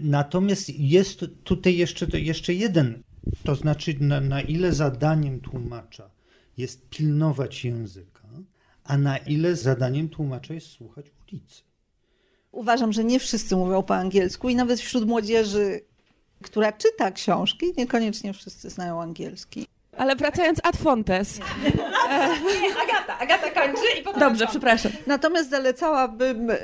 Natomiast 0.00 0.70
jest 0.70 1.24
tutaj 1.44 1.76
jeszcze, 1.76 2.20
jeszcze 2.20 2.54
jeden, 2.54 3.02
to 3.44 3.54
znaczy 3.54 3.94
na, 4.00 4.20
na 4.20 4.40
ile 4.40 4.72
zadaniem 4.72 5.40
tłumacza 5.40 6.10
jest 6.56 6.88
pilnować 6.88 7.64
języka, 7.64 8.28
a 8.84 8.98
na 8.98 9.16
ile 9.16 9.56
zadaniem 9.56 10.08
tłumacza 10.08 10.54
jest 10.54 10.66
słuchać 10.66 11.06
ulicy. 11.22 11.62
Uważam, 12.52 12.92
że 12.92 13.04
nie 13.04 13.20
wszyscy 13.20 13.56
mówią 13.56 13.82
po 13.82 13.96
angielsku 13.96 14.48
i 14.48 14.54
nawet 14.56 14.80
wśród 14.80 15.06
młodzieży, 15.06 15.80
która 16.42 16.72
czyta 16.72 17.10
książki, 17.10 17.66
niekoniecznie 17.78 18.32
wszyscy 18.32 18.70
znają 18.70 19.02
angielski. 19.02 19.66
Ale 19.96 20.16
wracając 20.16 20.58
ad 20.62 20.76
fontes. 20.76 21.38
Nie, 22.62 22.82
Agata, 22.82 23.18
Agata 23.18 23.50
kończy 23.50 23.98
i 24.00 24.02
potem... 24.02 24.20
Dobrze, 24.20 24.46
przepraszam. 24.46 24.92
Natomiast 25.06 25.50
zalecałabym 25.50 26.50
y, 26.50 26.56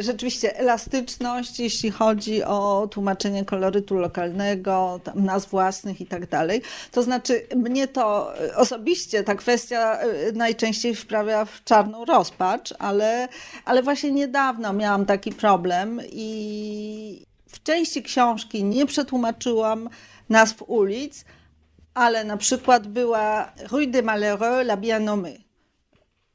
rzeczywiście 0.00 0.58
elastyczność, 0.58 1.60
jeśli 1.60 1.90
chodzi 1.90 2.42
o 2.42 2.88
tłumaczenie 2.90 3.44
kolorytu 3.44 3.94
lokalnego, 3.96 5.00
tam 5.04 5.24
nazw 5.24 5.50
własnych 5.50 6.00
i 6.00 6.06
tak 6.06 6.28
dalej. 6.28 6.62
To 6.92 7.02
znaczy, 7.02 7.46
mnie 7.56 7.88
to 7.88 8.34
y, 8.44 8.56
osobiście 8.56 9.24
ta 9.24 9.34
kwestia 9.34 9.98
y, 10.04 10.32
najczęściej 10.32 10.94
wprawia 10.94 11.44
w 11.44 11.64
czarną 11.64 12.04
rozpacz, 12.04 12.74
ale, 12.78 13.28
ale 13.64 13.82
właśnie 13.82 14.10
niedawno 14.10 14.72
miałam 14.72 15.06
taki 15.06 15.32
problem 15.32 16.00
i 16.12 17.26
w 17.48 17.62
części 17.62 18.02
książki 18.02 18.64
nie 18.64 18.86
przetłumaczyłam 18.86 19.88
nazw 20.28 20.62
ulic, 20.66 21.24
ale 21.94 22.24
na 22.24 22.36
przykład 22.36 22.86
była 22.86 23.52
Rue 23.70 23.86
des 23.86 24.04
Malheureux, 24.04 24.64
la 24.64 24.76
bien 24.76 25.04
nommée. 25.04 25.38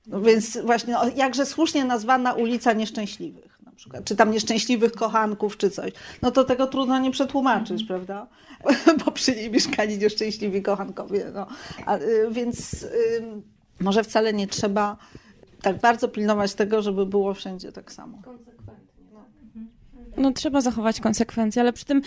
No 0.07 0.21
więc 0.21 0.57
właśnie 0.57 0.93
no, 0.93 1.01
jakże 1.15 1.45
słusznie 1.45 1.85
nazwana 1.85 2.33
ulica 2.33 2.73
Nieszczęśliwych 2.73 3.59
na 3.65 3.71
przykład, 3.71 4.03
czy 4.05 4.15
tam 4.15 4.31
Nieszczęśliwych 4.31 4.91
Kochanków, 4.91 5.57
czy 5.57 5.69
coś. 5.69 5.91
No 6.21 6.31
to 6.31 6.43
tego 6.43 6.67
trudno 6.67 6.99
nie 6.99 7.11
przetłumaczyć, 7.11 7.83
prawda? 7.83 8.27
Bo 9.05 9.11
przy 9.11 9.35
niej 9.35 9.51
mieszkali 9.51 9.97
nieszczęśliwi 9.97 10.61
kochankowie. 10.61 11.31
No. 11.33 11.47
A, 11.85 11.97
y, 11.97 12.27
więc 12.31 12.83
y, 12.83 13.23
może 13.79 14.03
wcale 14.03 14.33
nie 14.33 14.47
trzeba 14.47 14.97
tak 15.61 15.79
bardzo 15.79 16.07
pilnować 16.07 16.53
tego, 16.53 16.81
żeby 16.81 17.05
było 17.05 17.33
wszędzie 17.33 17.71
tak 17.71 17.91
samo. 17.91 18.21
No 20.17 20.31
trzeba 20.31 20.61
zachować 20.61 20.99
konsekwencje, 20.99 21.61
ale 21.61 21.73
przy 21.73 21.85
tym 21.85 22.01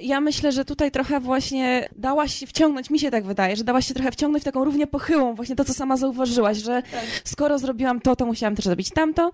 ja 0.00 0.20
myślę, 0.20 0.52
że 0.52 0.64
tutaj 0.64 0.90
trochę 0.90 1.20
właśnie 1.20 1.88
dałaś 1.96 2.34
się 2.34 2.46
wciągnąć, 2.46 2.90
mi 2.90 2.98
się 2.98 3.10
tak 3.10 3.24
wydaje, 3.24 3.56
że 3.56 3.64
dałaś 3.64 3.86
się 3.86 3.94
trochę 3.94 4.12
wciągnąć 4.12 4.42
w 4.42 4.44
taką 4.44 4.64
równie 4.64 4.86
pochyłą, 4.86 5.34
właśnie 5.34 5.56
to, 5.56 5.64
co 5.64 5.74
sama 5.74 5.96
zauważyłaś, 5.96 6.58
że 6.58 6.82
skoro 7.24 7.58
zrobiłam 7.58 8.00
to, 8.00 8.16
to 8.16 8.26
musiałam 8.26 8.56
też 8.56 8.64
zrobić 8.64 8.90
tamto, 8.90 9.30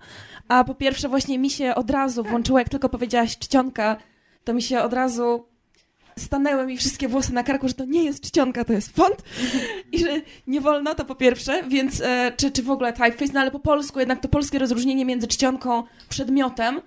a 0.47 0.63
po 0.63 0.75
pierwsze 0.75 1.09
właśnie 1.09 1.39
mi 1.39 1.49
się 1.49 1.75
od 1.75 1.91
razu 1.91 2.23
włączyło, 2.23 2.59
jak 2.59 2.69
tylko 2.69 2.89
powiedziałaś 2.89 3.37
czcionka, 3.37 3.97
to 4.43 4.53
mi 4.53 4.61
się 4.61 4.81
od 4.81 4.93
razu 4.93 5.45
stanęły 6.17 6.65
mi 6.65 6.77
wszystkie 6.77 7.07
włosy 7.07 7.33
na 7.33 7.43
karku, 7.43 7.67
że 7.67 7.73
to 7.73 7.85
nie 7.85 8.03
jest 8.03 8.23
czcionka, 8.23 8.65
to 8.65 8.73
jest 8.73 8.95
font 8.95 9.23
i 9.91 9.99
że 9.99 10.21
nie 10.47 10.61
wolno, 10.61 10.95
to 10.95 11.05
po 11.05 11.15
pierwsze, 11.15 11.63
więc 11.63 12.01
e, 12.01 12.31
czy, 12.37 12.51
czy 12.51 12.63
w 12.63 12.71
ogóle 12.71 12.93
typeface, 12.93 13.33
no 13.33 13.39
ale 13.39 13.51
po 13.51 13.59
polsku 13.59 13.99
jednak 13.99 14.19
to 14.19 14.27
polskie 14.27 14.59
rozróżnienie 14.59 15.05
między 15.05 15.27
czcionką, 15.27 15.83
przedmiotem, 16.09 16.81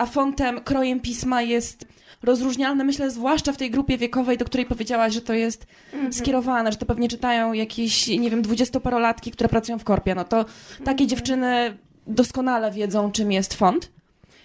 a 0.00 0.06
fontem, 0.06 0.60
krojem 0.60 1.00
pisma 1.00 1.42
jest 1.42 1.86
rozróżnialne, 2.22 2.84
myślę, 2.84 3.10
zwłaszcza 3.10 3.52
w 3.52 3.56
tej 3.56 3.70
grupie 3.70 3.98
wiekowej, 3.98 4.38
do 4.38 4.44
której 4.44 4.66
powiedziałaś, 4.66 5.14
że 5.14 5.20
to 5.20 5.32
jest 5.32 5.66
skierowane, 6.10 6.72
że 6.72 6.78
to 6.78 6.86
pewnie 6.86 7.08
czytają 7.08 7.52
jakieś, 7.52 8.08
nie 8.08 8.30
wiem, 8.30 8.42
dwudziestoparolatki, 8.42 9.30
które 9.30 9.48
pracują 9.48 9.78
w 9.78 9.84
korpie. 9.84 10.14
No 10.14 10.24
to 10.24 10.44
takie 10.84 11.06
dziewczyny 11.06 11.76
doskonale 12.06 12.70
wiedzą, 12.70 13.12
czym 13.12 13.32
jest 13.32 13.54
font. 13.54 13.90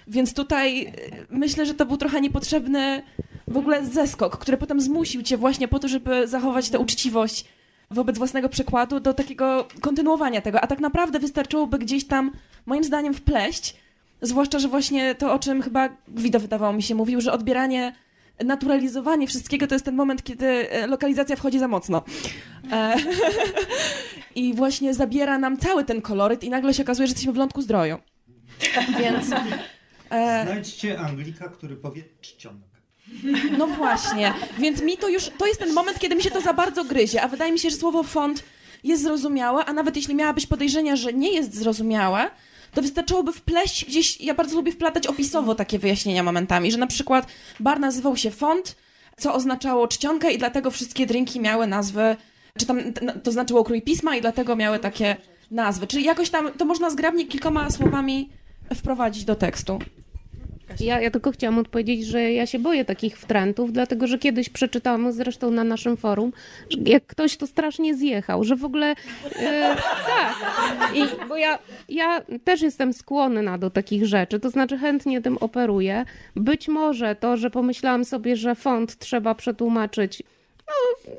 Więc 0.07 0.33
tutaj 0.33 0.81
y, 0.81 0.91
myślę, 1.29 1.65
że 1.65 1.73
to 1.73 1.85
był 1.85 1.97
trochę 1.97 2.21
niepotrzebny 2.21 3.01
w 3.47 3.57
ogóle 3.57 3.85
zeskok, 3.85 4.37
który 4.37 4.57
potem 4.57 4.81
zmusił 4.81 5.23
cię 5.23 5.37
właśnie 5.37 5.67
po 5.67 5.79
to, 5.79 5.87
żeby 5.87 6.27
zachować 6.27 6.69
tę 6.69 6.79
uczciwość 6.79 7.45
wobec 7.91 8.17
własnego 8.17 8.49
przekładu 8.49 8.99
do 8.99 9.13
takiego 9.13 9.67
kontynuowania 9.81 10.41
tego. 10.41 10.61
A 10.61 10.67
tak 10.67 10.79
naprawdę 10.79 11.19
wystarczyłoby 11.19 11.79
gdzieś 11.79 12.07
tam, 12.07 12.31
moim 12.65 12.83
zdaniem, 12.83 13.13
wpleść 13.13 13.84
Zwłaszcza, 14.21 14.59
że 14.59 14.67
właśnie 14.67 15.15
to, 15.15 15.33
o 15.33 15.39
czym 15.39 15.61
chyba 15.61 15.89
Gwido 16.07 16.39
wydawało 16.39 16.73
mi 16.73 16.83
się 16.83 16.95
mówił, 16.95 17.21
że 17.21 17.31
odbieranie, 17.31 17.95
naturalizowanie 18.45 19.27
wszystkiego 19.27 19.67
to 19.67 19.75
jest 19.75 19.85
ten 19.85 19.95
moment, 19.95 20.23
kiedy 20.23 20.71
e, 20.71 20.87
lokalizacja 20.87 21.35
wchodzi 21.35 21.59
za 21.59 21.67
mocno. 21.67 22.03
E 22.71 22.95
I 24.35 24.53
właśnie 24.53 24.93
zabiera 24.93 25.37
nam 25.37 25.57
cały 25.57 25.83
ten 25.83 26.01
koloryt 26.01 26.43
i 26.43 26.49
nagle 26.49 26.73
się 26.73 26.83
okazuje, 26.83 27.07
że 27.07 27.11
jesteśmy 27.11 27.33
w 27.33 27.37
lądku 27.37 27.61
zdroju. 27.61 27.97
Więc... 28.99 29.25
E 30.09 30.45
Znajdźcie 30.45 30.99
Anglika, 30.99 31.49
który 31.49 31.75
powie 31.75 32.03
czcionka. 32.21 32.75
No 33.57 33.67
właśnie, 33.67 34.33
więc 34.59 34.81
mi 34.81 34.97
to 34.97 35.09
już, 35.09 35.29
to 35.37 35.47
jest 35.47 35.59
ten 35.59 35.73
moment, 35.73 35.99
kiedy 35.99 36.15
mi 36.15 36.23
się 36.23 36.31
to 36.31 36.41
za 36.41 36.53
bardzo 36.53 36.83
gryzie, 36.83 37.21
a 37.21 37.27
wydaje 37.27 37.51
mi 37.51 37.59
się, 37.59 37.69
że 37.69 37.77
słowo 37.77 38.03
font 38.03 38.43
jest 38.83 39.03
zrozumiałe, 39.03 39.65
a 39.65 39.73
nawet 39.73 39.95
jeśli 39.95 40.15
miałabyś 40.15 40.45
podejrzenia, 40.45 40.95
że 40.95 41.13
nie 41.13 41.31
jest 41.31 41.55
zrozumiałe, 41.55 42.29
to 42.75 42.81
wystarczyłoby 42.81 43.33
wpleść 43.33 43.85
gdzieś, 43.85 44.21
ja 44.21 44.33
bardzo 44.33 44.55
lubię 44.55 44.71
wplatać 44.71 45.07
opisowo 45.07 45.55
takie 45.55 45.79
wyjaśnienia 45.79 46.23
momentami, 46.23 46.71
że 46.71 46.77
na 46.77 46.87
przykład 46.87 47.27
bar 47.59 47.79
nazywał 47.79 48.17
się 48.17 48.31
font, 48.31 48.75
co 49.17 49.33
oznaczało 49.33 49.87
czcionkę 49.87 50.31
i 50.31 50.37
dlatego 50.37 50.71
wszystkie 50.71 51.05
drinki 51.05 51.39
miały 51.39 51.67
nazwy, 51.67 52.15
czy 52.59 52.65
tam 52.65 52.79
to 53.23 53.31
znaczyło 53.31 53.63
krój 53.63 53.81
pisma 53.81 54.15
i 54.15 54.21
dlatego 54.21 54.55
miały 54.55 54.79
takie 54.79 55.15
nazwy. 55.51 55.87
Czyli 55.87 56.03
jakoś 56.03 56.29
tam 56.29 56.51
to 56.51 56.65
można 56.65 56.89
zgrabnie 56.89 57.25
kilkoma 57.25 57.69
słowami 57.71 58.29
wprowadzić 58.75 59.25
do 59.25 59.35
tekstu. 59.35 59.79
Ja, 60.79 61.01
ja 61.01 61.11
tylko 61.11 61.31
chciałam 61.31 61.59
odpowiedzieć, 61.59 62.05
że 62.05 62.33
ja 62.33 62.45
się 62.45 62.59
boję 62.59 62.85
takich 62.85 63.17
wtrętów, 63.17 63.73
dlatego 63.73 64.07
że 64.07 64.17
kiedyś 64.17 64.49
przeczytałam 64.49 65.11
zresztą 65.11 65.51
na 65.51 65.63
naszym 65.63 65.97
forum, 65.97 66.33
że 66.69 66.77
jak 66.85 67.05
ktoś 67.05 67.37
to 67.37 67.47
strasznie 67.47 67.95
zjechał, 67.95 68.43
że 68.43 68.55
w 68.55 68.65
ogóle 68.65 68.95
e, 69.35 69.75
tak. 70.07 70.35
I, 70.95 71.27
bo 71.27 71.37
ja, 71.37 71.59
ja 71.89 72.21
też 72.43 72.61
jestem 72.61 72.93
skłonna 72.93 73.57
do 73.57 73.69
takich 73.69 74.05
rzeczy, 74.05 74.39
to 74.39 74.49
znaczy 74.49 74.77
chętnie 74.77 75.21
tym 75.21 75.37
operuję. 75.37 76.05
Być 76.35 76.67
może 76.67 77.15
to, 77.15 77.37
że 77.37 77.49
pomyślałam 77.49 78.05
sobie, 78.05 78.35
że 78.35 78.55
font 78.55 78.99
trzeba 78.99 79.35
przetłumaczyć 79.35 80.23
no, 80.67 81.11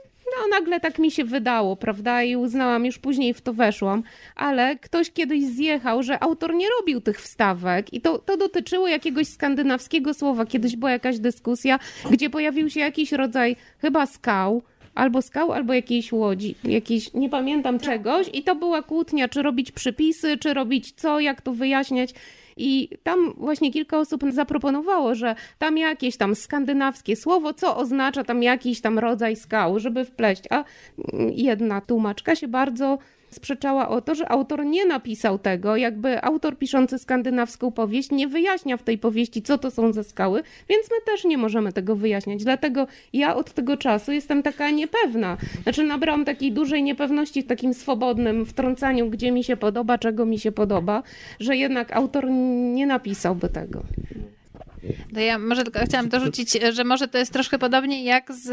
no 0.42 0.48
nagle 0.48 0.80
tak 0.80 0.98
mi 0.98 1.10
się 1.10 1.24
wydało, 1.24 1.76
prawda? 1.76 2.22
I 2.22 2.36
uznałam, 2.36 2.86
już 2.86 2.98
później 2.98 3.34
w 3.34 3.40
to 3.40 3.52
weszłam, 3.52 4.02
ale 4.36 4.76
ktoś 4.76 5.10
kiedyś 5.10 5.44
zjechał, 5.44 6.02
że 6.02 6.22
autor 6.22 6.54
nie 6.54 6.66
robił 6.80 7.00
tych 7.00 7.20
wstawek 7.20 7.92
i 7.92 8.00
to, 8.00 8.18
to 8.18 8.36
dotyczyło 8.36 8.88
jakiegoś 8.88 9.28
skandynawskiego 9.28 10.14
słowa. 10.14 10.46
Kiedyś 10.46 10.76
była 10.76 10.90
jakaś 10.90 11.18
dyskusja, 11.18 11.78
gdzie 12.10 12.30
pojawił 12.30 12.70
się 12.70 12.80
jakiś 12.80 13.12
rodzaj 13.12 13.56
chyba 13.78 14.06
skał, 14.06 14.62
albo 14.94 15.22
skał, 15.22 15.52
albo 15.52 15.72
jakiejś 15.72 16.12
łodzi, 16.12 16.54
jakiejś, 16.64 17.14
nie 17.14 17.28
pamiętam 17.28 17.78
czegoś 17.78 18.26
i 18.32 18.42
to 18.42 18.54
była 18.54 18.82
kłótnia, 18.82 19.28
czy 19.28 19.42
robić 19.42 19.72
przypisy, 19.72 20.36
czy 20.36 20.54
robić 20.54 20.92
co, 20.92 21.20
jak 21.20 21.40
to 21.40 21.52
wyjaśniać. 21.52 22.10
I 22.56 22.88
tam 23.02 23.34
właśnie 23.36 23.72
kilka 23.72 23.98
osób 23.98 24.24
zaproponowało, 24.30 25.14
że 25.14 25.34
tam 25.58 25.78
jakieś 25.78 26.16
tam 26.16 26.34
skandynawskie 26.34 27.16
słowo, 27.16 27.54
co 27.54 27.76
oznacza 27.76 28.24
tam 28.24 28.42
jakiś 28.42 28.80
tam 28.80 28.98
rodzaj 28.98 29.36
skał, 29.36 29.78
żeby 29.78 30.04
wpleść. 30.04 30.42
A 30.50 30.64
jedna 31.30 31.80
tłumaczka 31.80 32.36
się 32.36 32.48
bardzo 32.48 32.98
sprzeczała 33.36 33.88
o 33.88 34.00
to, 34.00 34.14
że 34.14 34.28
autor 34.28 34.66
nie 34.66 34.86
napisał 34.86 35.38
tego, 35.38 35.76
jakby 35.76 36.22
autor 36.24 36.58
piszący 36.58 36.98
skandynawską 36.98 37.72
powieść 37.72 38.10
nie 38.10 38.28
wyjaśnia 38.28 38.76
w 38.76 38.82
tej 38.82 38.98
powieści, 38.98 39.42
co 39.42 39.58
to 39.58 39.70
są 39.70 39.92
za 39.92 40.02
skały, 40.02 40.42
więc 40.68 40.90
my 40.90 40.96
też 41.06 41.24
nie 41.24 41.38
możemy 41.38 41.72
tego 41.72 41.96
wyjaśniać. 41.96 42.44
Dlatego 42.44 42.86
ja 43.12 43.36
od 43.36 43.52
tego 43.52 43.76
czasu 43.76 44.12
jestem 44.12 44.42
taka 44.42 44.70
niepewna. 44.70 45.36
Znaczy 45.62 45.82
nabrałam 45.82 46.24
takiej 46.24 46.52
dużej 46.52 46.82
niepewności 46.82 47.42
w 47.42 47.46
takim 47.46 47.74
swobodnym 47.74 48.46
wtrącaniu, 48.46 49.10
gdzie 49.10 49.32
mi 49.32 49.44
się 49.44 49.56
podoba, 49.56 49.98
czego 49.98 50.26
mi 50.26 50.38
się 50.38 50.52
podoba, 50.52 51.02
że 51.40 51.56
jednak 51.56 51.96
autor 51.96 52.30
nie 52.74 52.86
napisałby 52.86 53.48
tego. 53.48 53.82
To 55.14 55.20
ja 55.20 55.38
może 55.38 55.64
tylko 55.64 55.80
chciałam 55.84 56.08
dorzucić, 56.08 56.58
że 56.72 56.84
może 56.84 57.08
to 57.08 57.18
jest 57.18 57.32
troszkę 57.32 57.58
podobnie 57.58 58.04
jak 58.04 58.32
z 58.32 58.50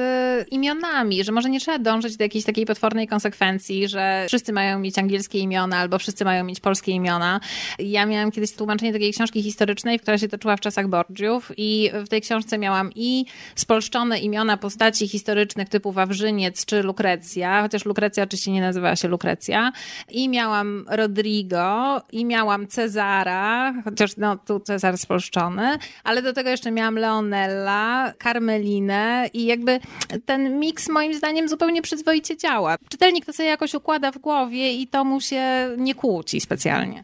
imionami, 0.52 1.24
że 1.24 1.32
może 1.32 1.50
nie 1.50 1.60
trzeba 1.60 1.80
dążyć 1.80 2.18
do 2.18 2.24
jakiejś 2.24 2.46
takiej 2.46 2.66
potwornej 2.66 3.08
konsekwencji, 3.08 3.88
że 3.88 4.26
wszyscy 4.28 4.54
mają 4.54 4.80
mieć 4.80 4.98
angielskie 5.00 5.40
imiona 5.40 5.78
albo 5.78 6.00
wszyscy 6.00 6.26
mają 6.26 6.44
mieć 6.44 6.60
polskie 6.60 6.92
imiona. 6.92 7.40
Ja 7.80 8.06
miałam 8.06 8.32
kiedyś 8.32 8.52
tłumaczenie 8.52 8.94
takiej 8.94 9.14
książki 9.14 9.44
historycznej, 9.44 10.00
która 10.00 10.18
się 10.18 10.28
toczyła 10.28 10.58
w 10.58 10.60
czasach 10.60 10.88
Borgiów 10.88 11.52
i 11.58 11.92
w 12.06 12.10
tej 12.10 12.22
książce 12.22 12.58
miałam 12.58 12.90
i 12.96 13.26
spolszczone 13.56 14.20
imiona 14.20 14.58
postaci 14.58 15.08
historycznych 15.08 15.70
typu 15.70 15.92
Wawrzyniec 15.92 16.66
czy 16.66 16.84
Lukrecja, 16.84 17.62
chociaż 17.62 17.86
Lukrecja 17.86 18.24
oczywiście 18.24 18.52
nie 18.52 18.62
nazywała 18.62 18.96
się 18.96 19.08
Lukrecja, 19.08 19.72
i 20.10 20.30
miałam 20.30 20.86
Rodrigo, 20.90 22.02
i 22.12 22.26
miałam 22.26 22.68
Cezara, 22.68 23.74
chociaż 23.84 24.18
no 24.18 24.38
tu 24.38 24.60
Cezar 24.60 24.98
spolszczony, 24.98 25.78
ale 26.04 26.22
do 26.24 26.34
tego 26.34 26.50
jeszcze 26.50 26.72
miałam 26.72 26.96
Leonella, 26.96 28.14
Carmelinę 28.24 29.30
i 29.34 29.46
jakby 29.46 29.80
ten 30.26 30.60
miks 30.60 30.90
moim 30.90 31.14
zdaniem 31.14 31.50
zupełnie 31.50 31.82
przyzwoicie 31.82 32.38
działa. 32.38 32.78
Czytelnik 32.90 33.26
to 33.26 33.34
sobie 33.34 33.50
jakoś 33.50 33.74
układa 33.74 34.12
w 34.12 34.18
głowie 34.18 34.74
i 34.74 34.88
to 34.88 35.06
mu 35.06 35.22
się 35.22 35.44
nie 35.78 35.96
kłóci 35.96 36.42
specjalnie. 36.42 37.04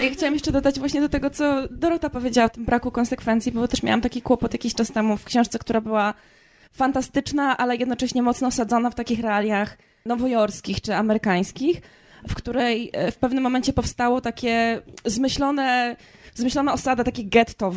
Ja 0.00 0.10
chciałam 0.10 0.34
jeszcze 0.34 0.52
dodać 0.52 0.78
właśnie 0.78 1.00
do 1.00 1.08
tego, 1.08 1.30
co 1.30 1.68
Dorota 1.70 2.10
powiedziała 2.10 2.46
o 2.46 2.50
tym 2.50 2.64
braku 2.64 2.90
konsekwencji, 2.90 3.52
bo 3.52 3.68
też 3.68 3.82
miałam 3.82 4.00
taki 4.00 4.22
kłopot 4.22 4.52
jakiś 4.52 4.74
czas 4.74 4.92
temu 4.92 5.16
w 5.16 5.24
książce, 5.24 5.58
która 5.58 5.80
była 5.80 6.14
fantastyczna, 6.72 7.56
ale 7.56 7.76
jednocześnie 7.76 8.22
mocno 8.22 8.48
osadzona 8.48 8.90
w 8.90 8.94
takich 8.94 9.20
realiach 9.20 9.78
nowojorskich 10.06 10.80
czy 10.80 10.94
amerykańskich, 10.94 11.80
w 12.28 12.34
której 12.34 12.90
e, 12.92 13.12
w 13.12 13.16
pewnym 13.16 13.42
momencie 13.42 13.72
powstało 13.72 14.20
takie 14.20 14.82
zmyślone 15.04 15.96
zmyślona 16.34 16.72
osada, 16.72 17.04
takie 17.04 17.24
getto 17.24 17.72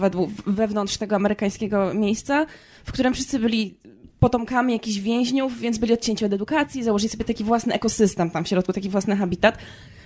wewnątrz 0.48 0.98
tego 0.98 1.16
amerykańskiego 1.16 1.94
miejsca, 1.94 2.46
w 2.86 2.92
którym 2.92 3.14
wszyscy 3.14 3.40
byli 3.40 3.78
potomkami 4.20 4.74
jakichś 4.74 4.98
więźniów, 4.98 5.60
więc 5.60 5.78
byli 5.78 5.94
odcięci 5.94 6.26
od 6.26 6.34
edukacji, 6.34 6.84
założyli 6.84 7.10
sobie 7.10 7.26
taki 7.26 7.44
własny 7.44 7.74
ekosystem 7.74 8.32
tam 8.32 8.44
w 8.44 8.48
środku, 8.48 8.74
taki 8.74 8.90
własny 8.90 9.16
habitat. 9.16 9.58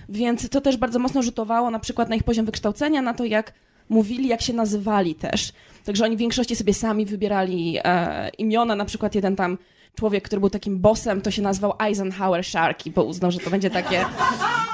Więc 0.08 0.48
to 0.48 0.60
też 0.60 0.76
bardzo 0.76 0.98
mocno 0.98 1.22
rzutowało 1.22 1.70
na 1.70 1.78
przykład 1.78 2.08
na 2.08 2.16
ich 2.16 2.22
poziom 2.22 2.46
wykształcenia, 2.46 3.02
na 3.02 3.14
to 3.14 3.24
jak 3.24 3.52
mówili, 3.88 4.28
jak 4.28 4.42
się 4.42 4.52
nazywali 4.52 5.14
też. 5.14 5.52
Także 5.84 6.04
oni 6.04 6.16
w 6.16 6.18
większości 6.18 6.56
sobie 6.56 6.74
sami 6.74 7.06
wybierali 7.06 7.78
e, 7.84 8.28
imiona, 8.38 8.76
na 8.76 8.84
przykład 8.84 9.14
jeden 9.14 9.36
tam 9.36 9.58
człowiek, 9.98 10.24
który 10.24 10.40
był 10.40 10.50
takim 10.50 10.78
bossem, 10.78 11.20
to 11.20 11.30
się 11.30 11.42
nazywał 11.42 11.74
Eisenhower 11.78 12.44
Sharky, 12.44 12.90
bo 12.90 13.04
uznał, 13.04 13.30
że 13.30 13.38
to 13.38 13.50
będzie 13.50 13.70
takie 13.70 14.04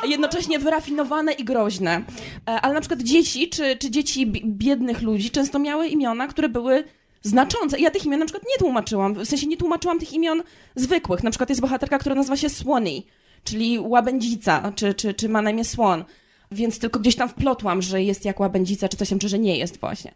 jednocześnie 0.08 0.58
wyrafinowane 0.58 1.32
i 1.32 1.44
groźne. 1.44 2.02
E, 2.48 2.50
ale 2.60 2.74
na 2.74 2.80
przykład 2.80 3.02
dzieci, 3.02 3.48
czy, 3.48 3.76
czy 3.76 3.90
dzieci 3.90 4.26
biednych 4.44 5.02
ludzi 5.02 5.30
często 5.30 5.58
miały 5.58 5.88
imiona, 5.88 6.26
które 6.26 6.48
były 6.48 6.84
znaczące. 7.22 7.80
Ja 7.80 7.90
tych 7.90 8.04
imion 8.04 8.20
na 8.20 8.26
przykład 8.26 8.44
nie 8.48 8.58
tłumaczyłam, 8.58 9.14
w 9.14 9.26
sensie 9.28 9.46
nie 9.46 9.56
tłumaczyłam 9.56 9.98
tych 9.98 10.12
imion 10.12 10.42
zwykłych. 10.76 11.22
Na 11.22 11.30
przykład 11.30 11.48
jest 11.48 11.60
bohaterka, 11.60 11.98
która 11.98 12.14
nazywa 12.14 12.36
się 12.36 12.48
Swanee, 12.48 13.06
czyli 13.44 13.78
łabędzica, 13.78 14.72
czy, 14.74 14.94
czy, 14.94 15.14
czy 15.14 15.28
ma 15.28 15.42
na 15.42 15.50
imię 15.50 15.64
Swan. 15.64 16.04
Więc 16.52 16.78
tylko 16.78 17.00
gdzieś 17.00 17.16
tam 17.16 17.28
wplotłam, 17.28 17.82
że 17.82 18.02
jest 18.02 18.24
jak 18.24 18.40
łabędzica, 18.40 18.88
czy 18.88 18.96
coś 18.96 19.08
tam, 19.08 19.18
czy 19.18 19.28
że 19.28 19.38
nie 19.38 19.58
jest 19.58 19.80
właśnie. 19.80 20.14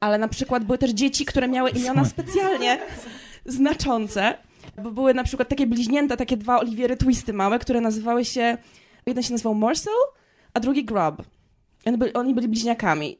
Ale 0.00 0.18
na 0.18 0.28
przykład 0.28 0.64
były 0.64 0.78
też 0.78 0.90
dzieci, 0.90 1.24
które 1.24 1.48
miały 1.48 1.70
imiona 1.70 2.04
specjalnie 2.04 2.78
znaczące, 3.44 4.34
bo 4.82 4.90
były 4.90 5.14
na 5.14 5.24
przykład 5.24 5.48
takie 5.48 5.66
bliźnięta, 5.66 6.16
takie 6.16 6.36
dwa 6.36 6.60
Oliviery 6.60 6.96
Twisty 6.96 7.32
małe, 7.32 7.58
które 7.58 7.80
nazywały 7.80 8.24
się, 8.24 8.58
jeden 9.06 9.22
się 9.22 9.32
nazywał 9.32 9.54
Morsel, 9.54 9.94
a 10.54 10.60
drugi 10.60 10.84
Grub. 10.84 11.22
Oni 11.86 11.98
byli, 11.98 12.12
oni 12.12 12.34
byli 12.34 12.48
bliźniakami. 12.48 13.18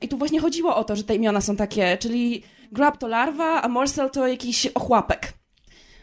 I 0.00 0.08
tu 0.08 0.18
właśnie 0.18 0.40
chodziło 0.40 0.76
o 0.76 0.84
to, 0.84 0.96
że 0.96 1.04
te 1.04 1.14
imiona 1.14 1.40
są 1.40 1.56
takie, 1.56 1.96
czyli 1.96 2.42
Grub 2.72 2.98
to 2.98 3.08
larwa, 3.08 3.62
a 3.62 3.68
Morsel 3.68 4.10
to 4.10 4.26
jakiś 4.26 4.66
ochłapek. 4.66 5.32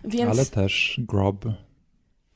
Więc... 0.03 0.31
Ale 0.31 0.45
też 0.45 0.99
grub. 1.03 1.45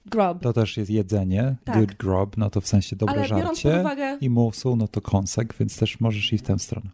Grub. 0.05 0.41
To 0.41 0.53
też 0.53 0.77
jest 0.77 0.91
jedzenie. 0.91 1.55
Tak. 1.63 1.79
Good 1.79 1.93
grub, 1.93 2.37
no 2.37 2.49
to 2.49 2.61
w 2.61 2.67
sensie 2.67 2.95
dobre 2.95 3.15
Ale 3.15 3.27
żarcie. 3.27 3.79
Uwagę... 3.79 4.17
I 4.21 4.29
morsel, 4.29 4.77
no 4.77 4.87
to 4.87 5.01
kąsek, 5.01 5.53
więc 5.59 5.77
też 5.77 5.99
możesz 5.99 6.33
iść 6.33 6.43
w 6.43 6.47
tę 6.47 6.59
stronę. 6.59 6.89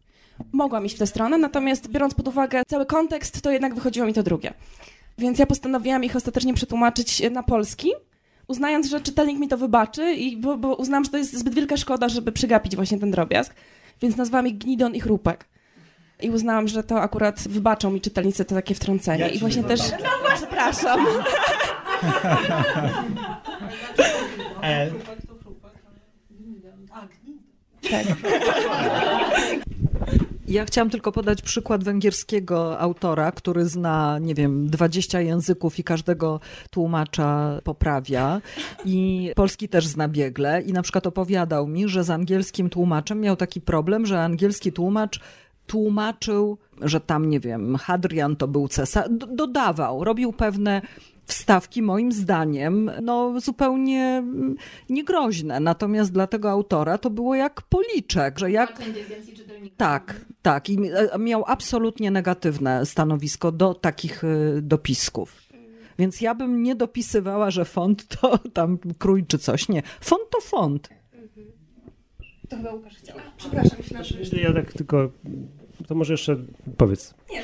Mogłam 0.52 0.86
iść 0.86 0.96
w 0.96 1.00
tę 1.00 1.08
stronę, 1.08 1.38
natomiast 1.38 1.88
biorąc 1.90 2.14
pod 2.14 2.28
uwagę 2.28 2.62
cały 2.68 2.86
kontekst, 2.86 3.42
to 3.42 3.52
jednak 3.52 3.76
wychodziło 3.76 4.08
mi 4.08 4.14
to 4.14 4.24
drugie. 4.24 4.54
Więc 5.18 5.40
ja 5.40 5.46
postanowiłam 5.46 6.04
ich 6.04 6.16
ostatecznie 6.16 6.54
przetłumaczyć 6.54 7.30
na 7.32 7.44
polski, 7.44 7.92
uznając, 8.48 8.88
że 8.90 9.02
czytelnik 9.02 9.40
mi 9.40 9.48
to 9.48 9.58
wybaczy, 9.58 10.14
i 10.14 10.38
bo, 10.38 10.58
bo 10.58 10.76
uznałam, 10.76 11.04
że 11.04 11.12
to 11.12 11.18
jest 11.18 11.38
zbyt 11.38 11.54
wielka 11.54 11.78
szkoda, 11.78 12.10
żeby 12.10 12.32
przegapić 12.32 12.76
właśnie 12.76 13.00
ten 13.00 13.12
drobiazg. 13.12 13.54
Więc 14.02 14.18
nazwałam 14.18 14.48
ich 14.48 14.58
Gnidon 14.58 14.96
i 14.96 15.00
Chrupek. 15.00 15.46
I 16.22 16.30
uznałam, 16.30 16.68
że 16.68 16.84
to 16.84 17.02
akurat 17.02 17.48
wybaczą 17.48 17.92
mi 17.92 18.02
czytelnicy 18.02 18.46
to 18.46 18.56
takie 18.56 18.76
wtrącenie. 18.76 19.24
Ja 19.24 19.30
I 19.30 19.40
właśnie 19.40 19.64
też. 19.64 19.80
No, 20.04 20.10
przepraszam. 20.36 21.06
E... 24.64 24.92
Tak. 27.90 28.06
Ja 30.52 30.66
chciałam 30.66 30.90
tylko 30.90 31.12
podać 31.12 31.42
przykład 31.42 31.84
węgierskiego 31.84 32.80
autora, 32.80 33.32
który 33.32 33.66
zna, 33.66 34.20
nie 34.20 34.36
wiem, 34.36 34.70
20 34.70 35.22
języków 35.22 35.80
i 35.80 35.84
każdego 35.84 36.40
tłumacza 36.70 37.60
poprawia. 37.64 38.42
I 38.86 39.32
polski 39.36 39.70
też 39.70 39.88
zna 39.88 40.08
biegle. 40.08 40.62
I 40.62 40.74
na 40.74 40.82
przykład 40.82 41.08
opowiadał 41.08 41.68
mi, 41.68 41.88
że 41.88 42.04
z 42.04 42.10
angielskim 42.10 42.70
tłumaczem 42.70 43.22
miał 43.22 43.36
taki 43.36 43.62
problem, 43.62 44.06
że 44.06 44.24
angielski 44.24 44.72
tłumacz 44.72 45.20
tłumaczył, 45.68 46.58
że 46.82 47.02
tam, 47.02 47.30
nie 47.30 47.40
wiem, 47.40 47.76
Hadrian 47.76 48.36
to 48.36 48.48
był 48.48 48.68
cesarz, 48.68 49.10
dodawał, 49.12 50.04
robił 50.04 50.34
pewne 50.34 50.82
wstawki 51.32 51.82
moim 51.82 52.12
zdaniem 52.12 52.92
no, 53.02 53.40
zupełnie 53.40 54.02
mm, 54.02 54.56
niegroźne. 54.90 55.60
Natomiast 55.60 56.12
dla 56.12 56.28
tego 56.28 56.50
autora 56.50 56.98
to 56.98 57.10
było 57.10 57.36
jak 57.36 57.62
policzek, 57.62 58.40
że 58.40 58.52
jak... 58.52 58.82
Tak, 59.78 60.26
tak. 60.42 60.70
I 60.70 60.78
e, 61.14 61.20
miał 61.20 61.44
absolutnie 61.48 62.12
negatywne 62.12 62.86
stanowisko 62.86 63.52
do 63.52 63.74
takich 63.74 64.24
e, 64.24 64.28
dopisków. 64.62 65.42
Więc 66.00 66.22
ja 66.22 66.36
bym 66.36 66.64
nie 66.64 66.76
dopisywała, 66.76 67.52
że 67.52 67.66
font 67.66 68.08
to 68.08 68.38
tam 68.54 68.78
krój 68.98 69.26
czy 69.26 69.38
coś. 69.38 69.70
Nie. 69.70 69.82
Font 70.02 70.30
to 70.30 70.42
font. 70.42 70.90
To 72.50 72.58
chyba 72.58 72.74
Łukasz 72.74 72.98
chciał. 72.98 73.18
Przepraszam, 73.38 73.78
myślę, 73.78 74.26
że... 74.26 74.38
Ja 74.38 74.54
tak 74.54 74.74
tylko 74.74 75.10
to 75.88 75.96
może 75.96 76.14
jeszcze 76.14 76.38
powiedz. 76.78 77.14
Nie. 77.32 77.44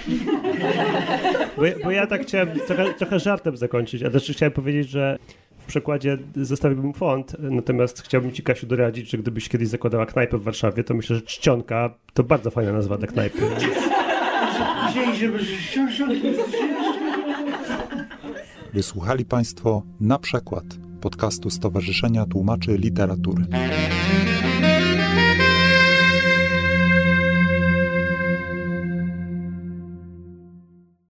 Bo, 1.57 1.63
bo 1.83 1.91
ja 1.91 2.07
tak 2.07 2.21
chciałem 2.21 2.49
trochę, 2.67 2.93
trochę 2.93 3.19
żartem 3.19 3.57
zakończyć, 3.57 4.03
a 4.03 4.09
też 4.09 4.31
chciałem 4.31 4.53
powiedzieć, 4.53 4.89
że 4.89 5.17
w 5.57 5.65
przekładzie 5.65 6.17
zostawiłbym 6.35 6.93
font, 6.93 7.35
natomiast 7.39 8.01
chciałbym 8.01 8.31
ci, 8.31 8.43
Kasiu, 8.43 8.67
doradzić, 8.67 9.09
że 9.09 9.17
gdybyś 9.17 9.49
kiedyś 9.49 9.67
zakładała 9.67 10.05
knajpę 10.05 10.37
w 10.37 10.43
Warszawie, 10.43 10.83
to 10.83 10.93
myślę, 10.93 11.15
że 11.15 11.21
Czcionka 11.21 11.93
to 12.13 12.23
bardzo 12.23 12.51
fajna 12.51 12.71
nazwa 12.71 12.97
dla 12.97 13.07
knajpy. 13.07 13.39
Wysłuchali 18.73 19.25
Państwo 19.25 19.83
na 19.99 20.19
przykład 20.19 20.63
podcastu 21.01 21.49
Stowarzyszenia 21.49 22.25
Tłumaczy 22.25 22.77
Literatury. 22.77 23.45